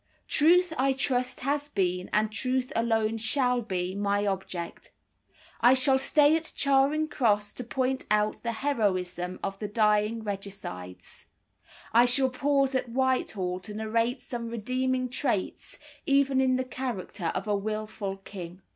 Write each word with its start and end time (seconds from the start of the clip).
Truth 0.27 0.73
I 0.79 0.93
trust 0.93 1.41
has 1.41 1.67
been, 1.69 2.09
and 2.11 2.31
truth 2.31 2.73
alone 2.75 3.17
shall 3.17 3.61
be, 3.61 3.93
my 3.93 4.25
object. 4.25 4.89
I 5.59 5.75
shall 5.75 5.99
stay 5.99 6.35
at 6.35 6.51
Charing 6.55 7.07
Cross 7.07 7.53
to 7.53 7.63
point 7.63 8.05
out 8.09 8.41
the 8.41 8.51
heroism 8.51 9.39
of 9.43 9.59
the 9.59 9.67
dying 9.67 10.23
regicides; 10.23 11.27
I 11.93 12.05
shall 12.05 12.31
pause 12.31 12.73
at 12.73 12.89
Whitehall 12.89 13.59
to 13.59 13.75
narrate 13.75 14.21
some 14.21 14.49
redeeming 14.49 15.07
traits 15.07 15.77
even 16.07 16.41
in 16.41 16.55
the 16.55 16.65
character 16.65 17.25
of 17.35 17.47
a 17.47 17.55
wilful 17.55 18.17
king. 18.17 18.63